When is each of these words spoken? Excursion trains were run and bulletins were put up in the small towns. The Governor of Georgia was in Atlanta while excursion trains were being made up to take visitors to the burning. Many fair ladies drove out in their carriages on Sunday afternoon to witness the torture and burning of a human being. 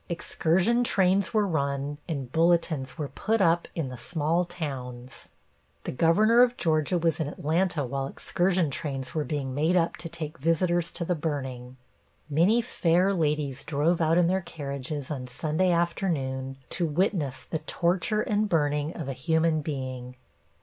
Excursion 0.09 0.83
trains 0.83 1.31
were 1.31 1.45
run 1.45 1.99
and 2.09 2.31
bulletins 2.31 2.97
were 2.97 3.09
put 3.09 3.39
up 3.39 3.67
in 3.75 3.89
the 3.89 3.99
small 3.99 4.43
towns. 4.45 5.29
The 5.83 5.91
Governor 5.91 6.41
of 6.41 6.57
Georgia 6.57 6.97
was 6.97 7.19
in 7.19 7.27
Atlanta 7.27 7.85
while 7.85 8.07
excursion 8.07 8.71
trains 8.71 9.13
were 9.13 9.23
being 9.23 9.53
made 9.53 9.75
up 9.75 9.97
to 9.97 10.09
take 10.09 10.39
visitors 10.39 10.89
to 10.93 11.05
the 11.05 11.13
burning. 11.13 11.77
Many 12.31 12.63
fair 12.63 13.13
ladies 13.13 13.63
drove 13.63 14.01
out 14.01 14.17
in 14.17 14.25
their 14.25 14.41
carriages 14.41 15.11
on 15.11 15.27
Sunday 15.27 15.69
afternoon 15.69 16.57
to 16.71 16.87
witness 16.87 17.43
the 17.43 17.59
torture 17.59 18.21
and 18.21 18.49
burning 18.49 18.95
of 18.97 19.07
a 19.07 19.13
human 19.13 19.61
being. 19.61 20.15